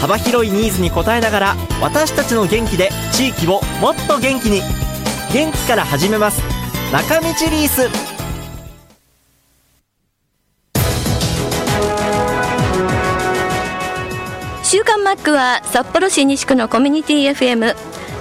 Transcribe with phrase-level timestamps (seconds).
[0.00, 4.60] 幅広いニーズに応えながら私たちの元気で地域をもっと元気に。
[5.32, 6.42] 元気から始めます。
[6.92, 7.88] 中道リース。
[14.62, 17.74] 週刊マックは札幌市西区のコミュニティ FM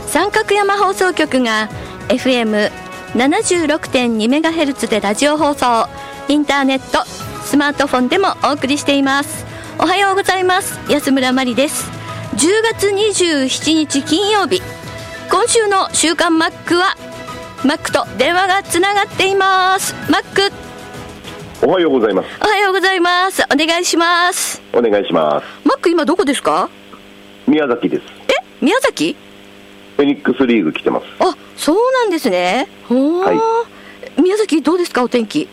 [0.08, 1.70] 三角山放送局が
[2.10, 5.90] FM76.2MHz でラジオ放送。
[6.28, 7.06] インターネット
[7.44, 9.55] スマートフォンでもお送りしています。
[9.78, 10.80] おはようございます。
[10.90, 11.90] 安村麻里です。
[12.36, 12.38] 10
[12.74, 14.62] 月27日金曜日。
[15.30, 16.96] 今週の週刊マックは
[17.66, 19.94] マックと電話がつながっています。
[20.10, 20.52] マック。
[21.66, 22.30] おはようございます。
[22.42, 23.44] おはようございます。
[23.44, 24.62] お願いします。
[24.74, 25.68] お願いします。
[25.68, 26.70] マック今どこですか？
[27.48, 28.04] 宮崎です。
[28.30, 28.34] え？
[28.62, 29.16] 宮崎？
[29.98, 31.06] フェニックスリーグ来てます。
[31.20, 32.68] あそうなんですね。
[32.88, 33.66] は
[34.22, 35.04] 宮崎どうですか？
[35.04, 35.50] お天気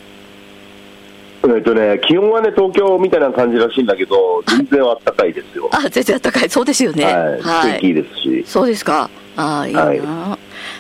[1.45, 5.69] えっとね、気温はね、東京みたいな感じらしいんだけど、全然あったかいですよ。
[5.75, 6.49] あ全然暖かい。
[6.49, 7.05] そうですよね。
[7.05, 7.73] はい。
[7.73, 8.45] 天気いいですし。
[8.47, 9.11] そうですか。
[9.37, 10.01] ああいいな、はい。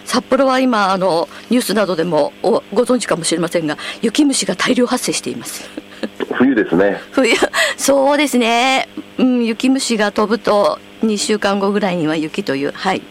[0.04, 5.68] 札幌は今あのニュースなどでもおご存知かもしれませんが雪虫が大量発生しています。
[6.34, 7.00] 冬ですね。
[7.12, 7.34] 冬。
[7.76, 13.02] そうですね、うん、雪虫が飛ぶと2週間後ぐらいには雪というはい。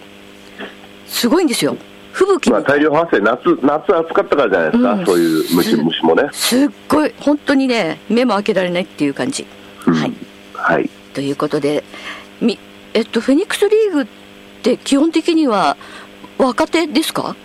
[1.07, 1.75] すごいんですよ
[2.13, 4.93] 吹雪まあ、も大量発生、夏、夏暑かったからじゃないですか。
[4.93, 5.05] うん。
[5.05, 6.29] そういう虫、虫もね。
[6.31, 9.45] すっごい本当にね目も開けられないっていう感じ、
[9.87, 9.93] うん。
[9.93, 10.13] はい。
[10.53, 10.89] はい。
[11.13, 11.83] ということで
[12.41, 12.57] み
[12.93, 14.05] えっとフェニックスリーグっ
[14.63, 15.77] て基本的には
[16.37, 17.35] 若手ですか？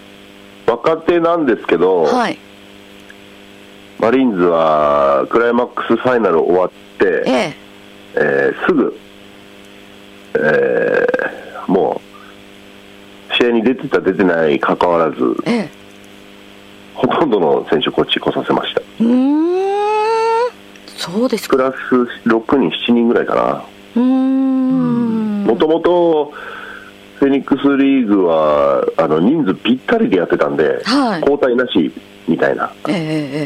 [0.66, 2.38] 若手なんですけど、はい。
[3.98, 7.56] マリーンズはクライマックスファイナル終わって、ええ。
[8.16, 8.98] えーすぐ、
[10.34, 12.05] えーもう、
[13.46, 15.68] 試合に出てた、出てないかかわらず、ええ。
[16.94, 18.80] ほとんどの選手、こっち来させました。
[18.80, 19.56] うーん。
[20.86, 21.56] そうですか。
[21.56, 21.76] プラス
[22.26, 24.02] 6人、7人ぐらいかな。
[24.02, 26.32] もともと、
[27.18, 31.20] フェニックスリーグはあの人数ぴったりでやってたんで、はい。
[31.20, 31.90] 交代なし
[32.28, 32.96] みたいな、ええ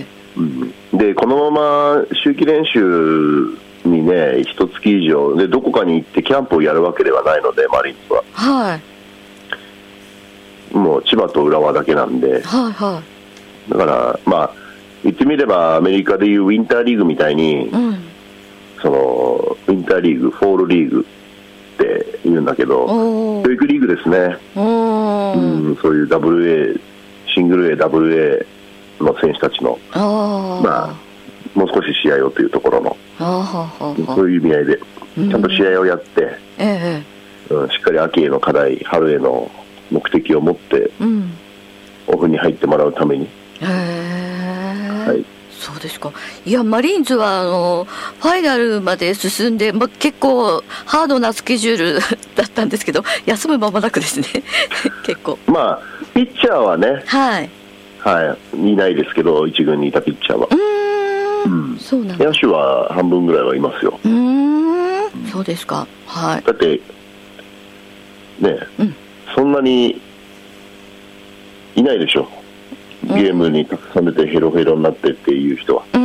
[0.01, 0.07] え
[0.37, 0.75] うん。
[0.99, 8.23] でこのまま秋季練習にね、一月以上で、どこかに行ってキャンプをやるわけではないので、マリーンズは。
[8.25, 8.90] えはい
[10.73, 13.03] もう千葉と浦和だけなんで、はいは
[13.69, 14.55] だから、まあ、
[15.05, 17.99] 言ってみれば、アメリカでいうウィンターリーグみたいにい、うん。
[18.83, 21.07] そのウィンターリーグ、フォールリーグ
[21.75, 24.61] って言うんだけど、お教育リーグですね、う
[25.73, 26.81] ん、そういう WA、
[27.35, 28.47] シングル A、WA
[29.01, 30.95] の選手たちの、まあ、
[31.55, 32.97] もう少し試合をというところの、
[34.15, 36.29] そういう意味合いで、ちゃんと試合をやって、
[36.59, 37.03] え
[37.51, 37.55] え。
[37.55, 39.51] うん、しっかり秋への課題、春への
[39.91, 41.33] 目的を持って、うん。
[42.07, 43.29] オフに入ってもらうために、へ
[43.63, 45.25] え、はい。
[45.61, 46.13] そうですか。
[46.47, 47.87] いやマリーンズはあの
[48.21, 52.01] ファイナルまで進んで、ま、結構ハードなスケジュール
[52.35, 54.27] だったんですけど休む間もなくですね。
[55.05, 55.39] 結構。
[55.47, 55.81] まあ、
[56.15, 57.51] ピッチャーはね、はい。
[57.99, 60.49] はい、いないですけど、一軍にいたピッチャーは。
[60.51, 60.55] う。
[61.47, 61.71] ーん。
[61.73, 61.79] うん。
[61.79, 62.25] そうなんだ。
[62.25, 64.01] 野手は半分ぐらいはいますよ。
[64.03, 65.31] うーん。
[65.31, 65.87] そうですか。
[66.07, 66.43] はい。
[66.43, 66.81] だって、
[68.41, 68.97] ね、うん
[69.35, 70.01] そんなに
[71.77, 72.29] いないでしょ。
[73.05, 75.85] ゲームにたくさん出てヘロヘロになってっていう人は。
[75.95, 76.01] うー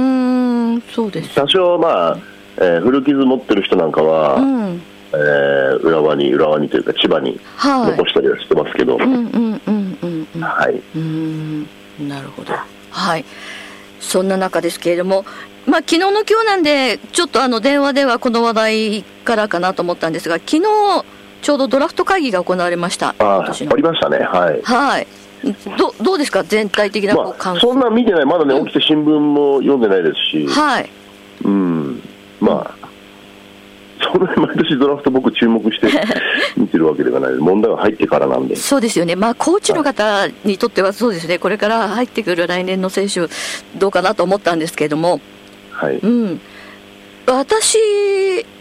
[0.77, 1.35] んそうです。
[1.35, 2.17] 多少まあ、
[2.57, 4.81] えー古傷持ってる人なんかは、うん。
[5.13, 7.91] えー浦和に、浦和にというか千葉にはい。
[7.91, 9.17] 残したりはしてますけど、うんうんう
[9.71, 10.41] んうんうん。
[10.41, 10.73] はい。
[10.75, 11.67] うーん
[12.07, 12.53] なるほど。
[12.91, 13.25] はい。
[13.99, 15.25] そんな中ですけれども
[15.65, 20.61] まあ昨日の今日なんでちょっとあの電話ではこの話題からかなと思ったんですが昨日
[21.45, 24.61] ちょうどドラフト会議が行われましたありましたね、はい。
[24.63, 25.07] はい。
[25.77, 26.43] どどうですか？
[26.43, 30.89] 全体的なこうまあ、感そんな見てない、まだね、起きて新聞も読んでないですし、はい。
[31.43, 32.01] うん、
[32.39, 32.87] まあ、
[34.11, 35.87] そんなに毎年ドラフト、僕、注目して
[36.57, 43.27] 見てるわけではない、問題が入ってからなんで、そうですよね、まあ、コーチの方にとってはそうですね、これから入ってくる来年の選手、
[43.77, 45.21] どうかなと思ったんですけれども、
[45.69, 46.41] はい、うん、
[47.27, 47.77] 私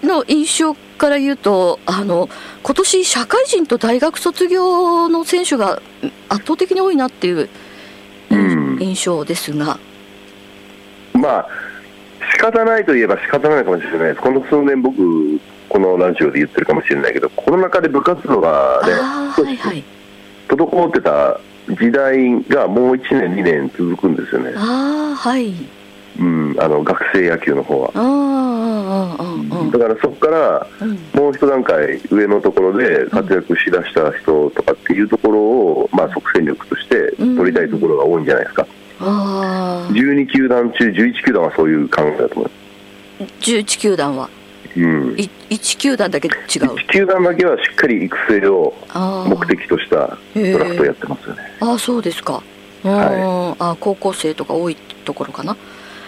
[0.05, 2.29] の印象から言うと、あの
[2.63, 5.81] 今年社会人と大学卒業の選手が
[6.29, 7.49] 圧倒的に多いなっていう
[8.31, 8.79] うん。
[8.81, 9.79] 印象ですが、
[11.13, 11.49] まあ、
[12.33, 14.97] 仕方ないといえば仕方ないかもしれないです、この数年、僕、
[15.69, 19.85] このラジオで言ってるかもしれないけど、コロナ禍で部活動がね、ああはいはい。
[20.49, 25.55] 滞ってた時代がもう1年、2年続くんですよね、ああはい。
[26.19, 27.91] うん、あの学生野球の方は。
[27.95, 28.01] あ
[29.71, 30.99] だからそこからうん。
[31.15, 38.67] もう一段階上のところで活躍しだした人とかっていうところを、まあ、即戦力として取りたいところが多いんじゃないですか、
[39.01, 42.51] ああ12球団中11球団はそういう考えだと思い
[43.21, 43.51] ます。
[43.51, 44.29] 11球団は？
[44.77, 45.15] うん。
[45.17, 51.43] い1球団だけ違う？1球団だけはしっかり育成をああ目的としたドラフトをやってますよね。
[51.61, 52.43] ああそうですか。
[52.85, 55.57] うん、はあ高校生とか多いところかな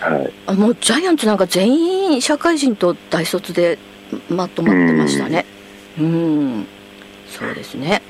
[0.01, 3.79] はい、あもうジャイアンツなんか全員社会人と大卒で
[4.29, 5.47] まとまってましたね。
[5.99, 6.67] うん。
[7.29, 8.03] そうですね。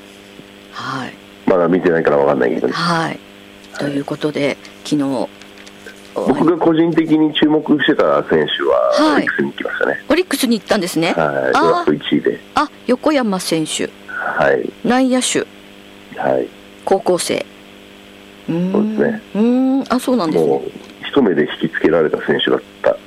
[0.71, 1.13] はい。
[1.47, 2.73] まだ見てないから分かんないけどね。
[2.73, 3.19] はい。
[3.79, 5.29] ということで昨日。
[6.13, 9.23] 僕が個人的に注目してた選手は、はい。
[9.23, 10.05] オリックスに行きましたね。
[10.09, 11.13] オリックスに行ったんですね。
[11.13, 12.39] はい、ドラフト1位で。
[12.55, 13.89] あ横山選手。
[14.07, 15.45] はい、内野手。
[16.19, 16.47] はい。
[16.83, 17.45] 高校生。
[18.49, 18.71] うーん。
[18.71, 19.21] そうですね。
[19.35, 19.93] うーん。
[19.93, 20.71] あそうなんですもねう、
[21.17, 22.91] 一目で引きつけられた選手だった。
[22.91, 22.97] か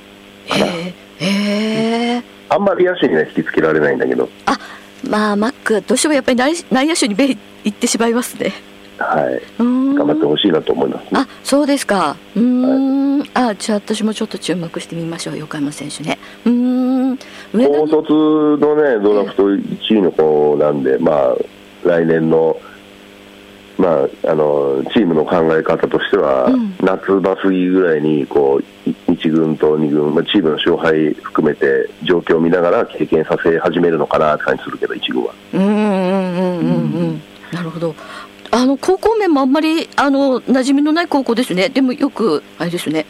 [0.58, 0.66] な。
[0.66, 4.58] へえあんまり野手には引きつけられないんだけど、あ
[5.08, 7.26] まあマックはどうしてもやっぱり内内野手に目
[7.64, 8.52] いってしまいますね。
[8.98, 9.94] はい、うーん。
[9.94, 11.10] 頑張ってほしいなと思います、ね。
[11.12, 12.16] あそうですか。
[12.34, 15.38] うーん、あじゃあ私もちょっと注目してみましょう。
[15.38, 16.18] 横山選手ね。
[16.44, 16.52] うー
[17.12, 17.18] ん。
[17.52, 18.12] 高卒
[18.58, 21.36] のね、ドラフト1位の子なんで、まあ、
[21.84, 22.60] 来年の、
[23.81, 26.77] まあ、あのチームの考え方としては、うん。
[26.81, 35.35] 夏場過ぎぐらいにこうい1軍と2軍、まあ、チームの勝敗含めて状況を見ながら経験させ始めるのかなって感じするけど、1軍は。
[35.55, 37.23] うんうんうんうんうん。
[37.53, 37.94] なるほど。
[38.53, 41.69] あの高校面もあんまりあの馴染みのない高校ですね。
[41.69, 43.06] でもよくあれですね。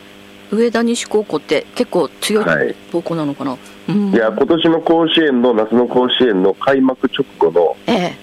[0.52, 2.74] 上田西高校って結構強いはい。
[2.92, 3.56] 高校なのかな、
[3.88, 4.12] うん。
[4.12, 8.16] いや今年の甲子園の夏の甲子園の開幕直後のええ。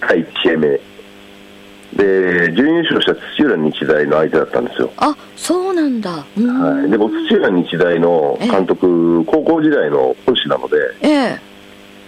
[0.00, 0.80] 第1試合目
[1.96, 6.24] で準優勝した土浦日大の相手だったんですよ、あそうなんだ。
[6.38, 6.60] うん。
[6.80, 11.38] はい、で僕土浦日大の監督高校時代の講師なので、ええ。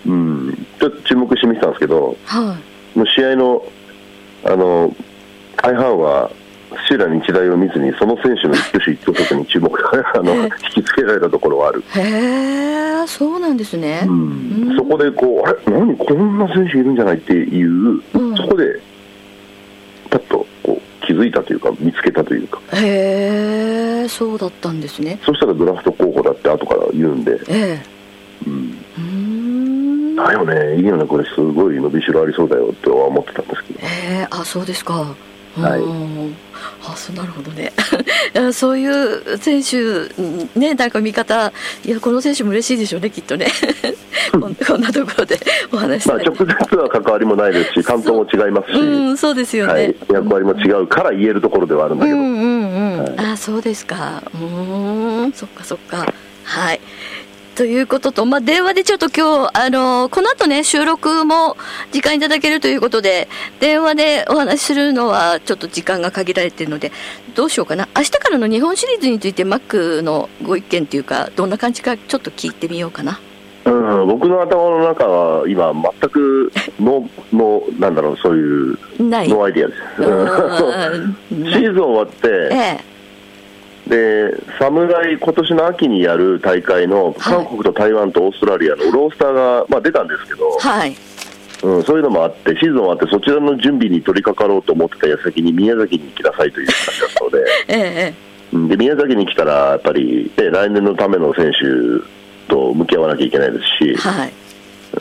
[0.07, 2.57] うん、ちょっと注目して見てたんですけどは
[2.95, 2.99] い。
[2.99, 3.63] もう試合の
[4.45, 4.95] あの
[5.57, 6.31] 大半は
[6.89, 9.71] 土浦日大を見ずにその選手の一挙手一投足に注目
[10.15, 10.43] あのええ。
[10.77, 12.01] 引きつけられたところはある、へ
[13.03, 14.67] えそうなんですね、うん。
[14.71, 14.77] うん。
[14.77, 15.79] そこでこうあれ？
[15.79, 15.95] 何？
[15.97, 17.17] こんな選手いるんじゃない？
[17.17, 17.71] っていう、
[18.15, 18.37] うん。
[18.37, 18.81] そこで
[20.15, 22.61] パッとこう気づいたというか見つけたというか。
[22.73, 25.19] へえそうだったんですね。
[25.25, 27.83] そしたらドラフト候補だって後から言うんで、ええ。
[28.47, 30.17] うん、うーん。
[30.17, 30.77] だよね。
[30.77, 31.05] いいよね。
[31.05, 33.81] これすごい伸びしろありそうだよっては思ってたんですけど。
[33.83, 33.87] え
[34.23, 35.15] えあそうですか
[35.57, 35.81] はい。
[35.81, 36.37] うん。
[36.87, 37.73] あそうなるほどね。
[38.53, 40.09] そういう選手
[40.59, 41.53] ねなんか見方
[41.85, 43.47] いやこの選手も嬉しいでしょうねきっとね。
[44.33, 45.39] こんなところで
[45.73, 53.15] お話しまあ直接は関わりもないですし担当も違いますし、うんそうですよね、はい、役割も違うから言えるところではあるんだけど、うんうんうん、はい。
[53.33, 54.23] あそうですか。
[54.35, 55.33] うーん。
[55.33, 56.13] そっかそっか。
[56.45, 56.81] はい
[57.55, 61.57] ということと、まあ、電話でちょっと今日、あのこの後ね、収録も
[61.93, 63.29] 時間いただけるということで、
[63.61, 66.91] 電話でお話しするのはちょっと時間が限られているので、
[67.37, 67.89] どうしようかな。
[67.97, 73.21] 明日からの日本シリーズについて、マックのご意見というか、どんな感じかちょっと聞いてみようかな。
[73.67, 78.79] うん、僕の頭の中は今全くノーノーなんだろうそういう
[79.09, 79.29] ない。
[79.29, 80.03] no idea です、
[81.31, 82.94] うん シーズン終わって、ええ。
[83.87, 90.97] で侍、今年の秋にやる大会の韓国と台湾とオーストラリアのロスターが、まあ、出たんですけど、はい。
[91.63, 97.75] うん、そういうのもあって、シーズン終わってそちらの準備に取り掛かろうと思ってた矢先に宮崎に行きなさいという話だったので え
[98.13, 98.15] え。
[98.53, 104.33] うんで宮崎に来たらやっぱり、ね、来年のための選手と向き合わなきゃいけないですし、はい。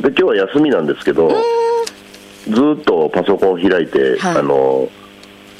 [0.01, 1.29] で今日は休みなんですけど、
[2.47, 4.89] ずーっとパソコンを開いて、はいあの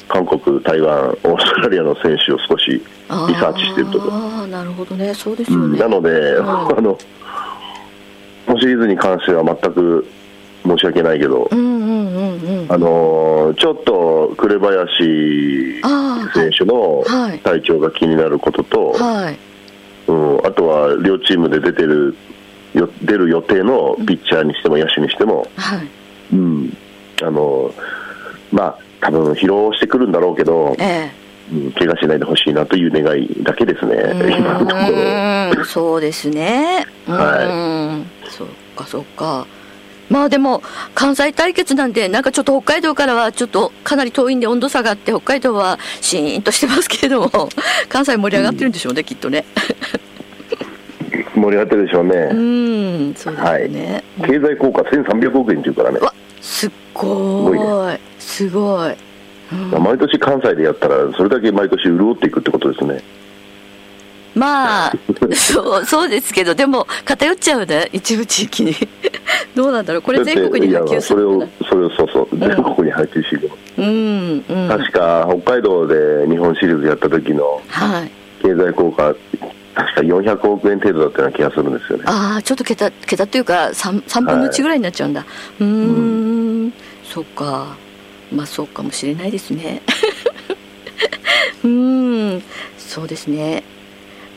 [0.08, 2.82] 韓国、台湾、オーストラリアの選手を少し
[3.28, 5.14] リサーチしてるところ、ああ、なるほどね。
[5.14, 5.78] そうですうよね。
[5.78, 6.98] んなので、うん あの
[8.46, 10.06] このシリーズに関しては全く
[10.66, 12.66] 申し訳ないけど、うんうんうんうん。
[12.70, 15.82] あのちょっと紅林
[16.34, 19.38] 選手のはい体調が気になることと、はい。
[20.08, 22.16] うん、あとは両チームで出てる
[22.74, 25.88] よ出る予定のピッチャーにしても野手にしても、はい。
[26.34, 26.78] うん、
[27.22, 27.74] あの
[28.52, 31.10] まあ多分疲労してくるんだろうけど、えうん、
[31.78, 34.36] 怪我しないでほしいなという願いだけですね、え。
[34.38, 35.66] 今のところ。
[35.66, 36.86] そうですね。
[37.06, 38.06] はうん。
[38.30, 39.46] そっかそっか。
[40.10, 40.62] まあでも
[40.94, 47.50] 関西対決なんでなんかちょっと北海道からはちょっとかなり遠いんで温度差があって北海道はシーンとしてますけれども
[47.90, 49.46] 関西盛り上がってるんでしょうね、きっとね。
[51.36, 58.96] 盛り上がってるでしょうね、うんそうですよね、経済効果1300億円っていうからねう、わすっごいすごい
[59.80, 63.02] 毎年関西でやったらそれだけ毎年潤っていくってことですね。
[64.36, 64.94] まあ
[65.36, 68.76] そうそうですけどでも偏っちゃうね一部地域に。
[69.56, 74.68] どうなんだろうこれ全国に波及すそれをそれをそうそう全国に配置していうんうん。
[74.68, 78.12] 確か北海道で日本シリーズやった時のはい。
[78.42, 79.16] 経済効果
[79.76, 82.04] 確か400億円程度だったような気がするんですよね。
[82.08, 85.26] ああちょっと桁桁っていうか 3, 3分の1ぐらいになっちゃうんだ、
[85.60, 86.74] うーん。
[87.04, 87.76] そっか
[88.34, 89.82] まあそうかもしれないですね
[91.64, 92.44] うーん
[92.78, 93.64] そうですね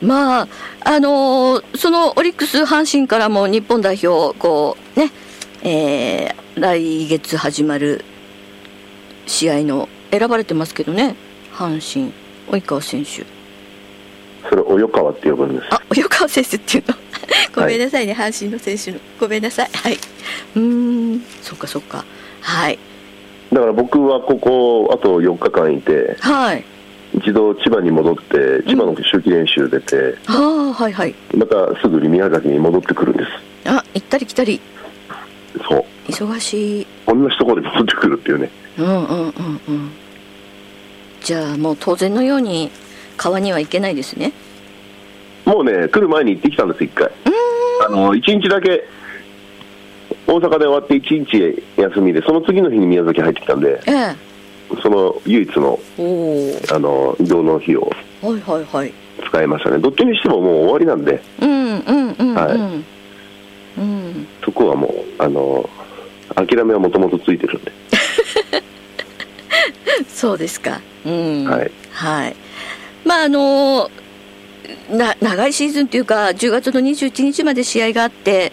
[0.01, 0.47] まあ
[0.81, 5.11] あのーそのオリックス阪神からも日本代表こうね
[5.63, 8.03] えー来月始まる
[9.27, 11.15] 試合の選ばれてますけどね
[11.53, 12.11] 阪神
[12.49, 13.25] 及川選手
[14.49, 16.95] それを及川って呼ぶんですあ、及川選手っていうの？
[17.55, 18.99] ごめんなさいね、阪神の選手の。
[19.19, 19.69] ごめんなさい。
[19.73, 19.97] はい。
[20.55, 20.61] うー
[21.15, 22.05] ん、そっかそっか。
[22.41, 22.79] はい。
[23.57, 26.63] だから僕はここあと4日間いてはい。
[27.15, 31.15] 一度千葉に戻って千葉の秋季練習出て、はあ、はいはい。
[31.35, 33.31] またすぐに宮崎に戻ってくるんです
[33.67, 34.61] あ、行ったり来たり。
[35.67, 36.87] そう忙しい。
[37.07, 39.91] 同じところで戻ってくるっていうねうんうんうんうん。
[41.23, 42.69] じゃあもう当然のように
[43.17, 44.33] 川には行けないですね。
[45.45, 47.09] もうね来る前に行ってきたんです一回
[47.87, 48.83] あの一日だけ
[50.27, 54.15] 大阪で終わって一日休みでその次の日に宮崎入ってきたんでええ。
[54.81, 55.79] その唯一の。
[56.71, 57.89] あの移動の日を
[58.21, 58.93] はいはいはい。
[59.25, 62.35] 使いましたねどっちにしてももう終わりなんでうんうんうんうん。
[62.35, 64.27] はいうん。
[64.43, 64.91] そこはもう
[65.23, 65.67] あの
[66.35, 67.71] 諦めはもともとついてるんで、
[70.07, 70.81] そうですか。
[71.05, 71.45] うん。
[71.45, 71.71] はい。
[71.91, 72.35] はい。
[73.05, 73.89] まああの
[74.89, 78.51] な長いシーズンというか10月の21日まで試合があって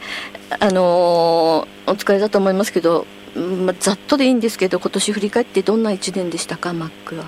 [0.60, 7.24] あのお疲れだと思いますけど、うんまあ、ざっとでいいんですけど今年振り返ってどんな1年でしたかマックは？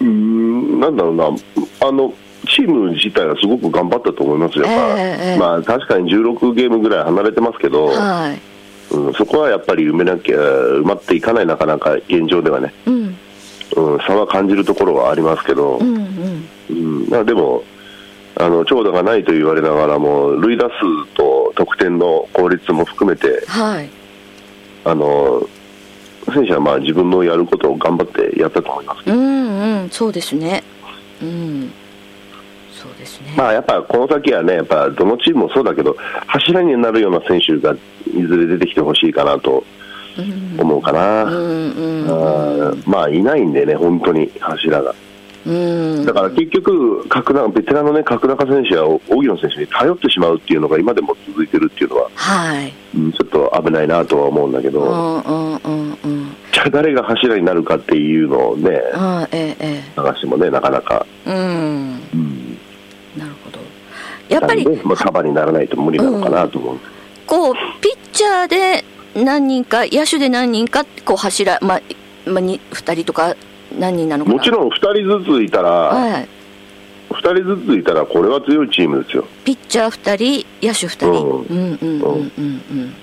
[0.00, 1.26] うーんなんだろうな。
[1.80, 2.14] あの
[2.46, 4.58] チーム自体はすごく頑張ったと思います。
[4.58, 5.38] よ、やっぱええええ。
[5.38, 8.94] まあ、確かに16ゲームぐらい離れてますけど、はい。
[8.94, 13.16] うん、そこはやっぱり埋めなきゃ埋まっていかないなかなか現状ではね、うん。
[13.76, 16.48] うん、差は感じるところはありますけど、うんうん。
[16.68, 17.64] うんまあ、でも
[18.36, 23.88] あの長打がないと言われながらも塁打数と得点の効率も含めてはい。
[24.84, 25.48] あの
[26.32, 30.62] 選手はまあ自分のやることを頑張ってやったと思います、うんうんそうですね。
[31.22, 31.72] うん
[32.72, 33.34] そうですね。
[33.36, 37.74] まあ、やっぱこの先はねやっぱどのチームもそうだけど柱になるような選手が
[38.06, 39.64] いずれ出てきてほしいかなと
[40.18, 44.94] うん思うかな、うんうんまあいないんでね本当に柱が。
[45.46, 46.04] うん。
[46.06, 52.72] だから結局、角中ベテランの、ね、角中選手や荻野選手に頼ってしまうっていうのが今でも続いてるっていうのは、はい。
[52.96, 56.36] うんちょっと危ないなとは思うんだけうど、んうんうんうん。
[56.52, 61.30] じゃあ誰が柱になるかっていうのをね、あえええ探してもね、なかなか、え。
[61.30, 61.36] うん。
[61.36, 62.58] うん、
[63.16, 63.58] なるほど。
[64.28, 66.78] やっぱりまあ、束にならないと無理なのかなと思う。
[67.26, 68.84] こうピッチャーで
[69.14, 71.80] 何人か野手で何人かこう柱まあ
[72.30, 73.34] まあに二人とか
[73.78, 74.24] 何人なの。
[74.24, 76.28] もちろん2人ずついたら、はい。
[77.10, 79.24] 2人ずついたら、これは強いチームですよ。
[79.44, 81.08] ピッチャー二人野手二人。
[81.08, 82.94] うんうんうんうんうんうん。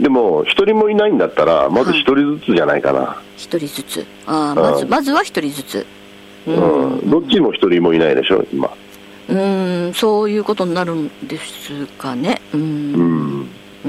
[0.00, 3.16] でも、1人もいないんだったら、まず1人ずつじゃないかな。
[3.36, 4.06] 一人ずつ。
[4.26, 5.86] ああまずうんまずは一人ずつ。
[6.46, 8.70] ううんどっちも1人もいないでしょ、今。
[9.28, 12.40] うんそういうことになるんですかね。
[12.52, 12.58] う。
[12.58, 13.02] うんんう
[13.42, 13.48] ん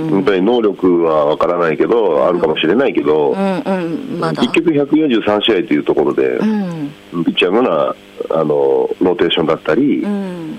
[0.10, 4.42] 本当に能力は分からないけど、あるかもしれないけど、うんうんまだ。
[4.42, 6.92] 結局143試合というところでう、ん。
[7.25, 7.96] ピッチャーのな
[8.32, 10.56] あのローテーションだったりう、ん。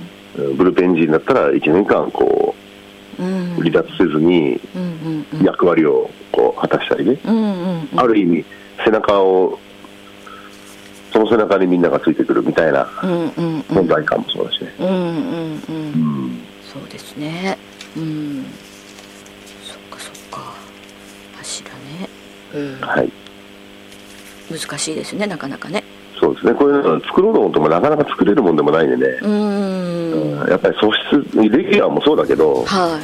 [0.57, 2.55] ブルペン陣だったら1年間こ
[3.19, 3.23] う
[3.61, 4.61] 離脱せずに
[5.43, 7.19] 役割をこう果たしたりね、
[7.97, 8.45] ある意味、
[8.85, 9.59] 背中を、
[11.13, 14.73] その背中にみんながついてくるみたいな存在感もそうだしね。
[16.63, 17.59] そうですね。
[17.97, 18.45] うん
[19.65, 20.55] そっかそっか
[21.37, 22.09] 柱ねうん
[22.81, 23.13] はい。
[24.51, 25.85] 難しいですねなかなかね。
[26.21, 30.51] そうですね、こういうの作ろうと思ってもなかなか作れるもんでもないんでね、うーん。
[30.51, 32.99] やっぱり素質、レギュラーもそうだけど、は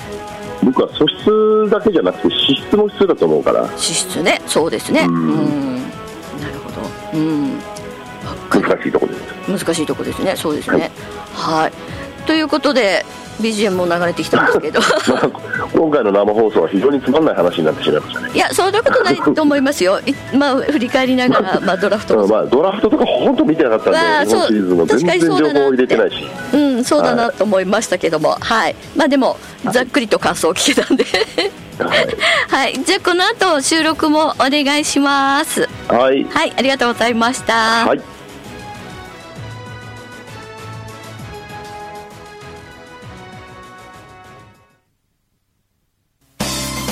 [0.62, 0.64] い。
[0.64, 4.40] 僕は素質だけじゃなくて、資質も必要だと思うから、資質ね。
[4.46, 5.02] そうですね。
[5.02, 5.26] ううん。
[5.28, 5.76] ん
[6.40, 7.18] なるほど。
[7.18, 7.60] うん。
[8.50, 9.64] 難しいところです。
[9.64, 10.34] 難しいとこですね。
[10.36, 10.90] そうですね。
[11.34, 11.72] はい、
[12.26, 13.04] ということで
[13.40, 14.80] BGM も流れてきたんですけど。
[14.80, 18.30] まあ、今回の生放送は非常につまんない話になってしまいましたね。
[18.34, 20.00] いやそんなことないと思いますよ。
[20.00, 26.16] いまあ振り返りながら、 まあ、ドラフトまあ、ドラフトとか本当見てなかったんで、わあ日本シリーズもそう全然情報を入れてないし。
[26.52, 28.36] うんそうだなと思いましたけども。
[28.40, 28.76] はい。
[28.96, 29.36] まあでも
[29.70, 31.04] ざっくりと感想を聞けたんで。
[31.78, 32.08] はい。
[32.48, 32.84] はい。
[32.84, 35.68] じゃあこの後収録もお願いします。
[35.88, 36.24] はい。
[36.24, 37.86] はいありがとうございました。
[37.86, 38.13] はい。